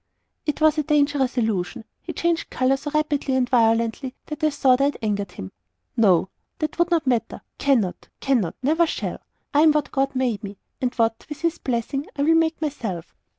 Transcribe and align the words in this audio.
'"It 0.47 0.59
was 0.61 0.79
a 0.79 0.83
dangerous 0.83 1.37
allusion. 1.37 1.85
He 2.01 2.11
changed 2.13 2.49
colour 2.49 2.75
so 2.75 2.89
rapidly 2.89 3.35
and 3.35 3.47
violently 3.47 4.15
that 4.25 4.43
I 4.43 4.49
thought 4.49 4.81
I 4.81 4.85
had 4.85 4.97
angered 5.03 5.33
him. 5.33 5.51
"No 5.95 6.29
that 6.57 6.79
would 6.79 6.89
not 6.89 7.05
matter 7.05 7.41
cannot 7.59 8.07
cannot 8.19 8.55
never 8.63 8.87
shall. 8.87 9.19
I 9.53 9.61
am 9.61 9.73
what 9.73 9.91
God 9.91 10.15
made 10.15 10.43
me, 10.43 10.57
and 10.81 10.91
what, 10.95 11.27
with 11.29 11.41
His 11.41 11.59
blessing, 11.59 12.07
I 12.15 12.23
will 12.23 12.33
make 12.33 12.59
myself." 12.59 13.13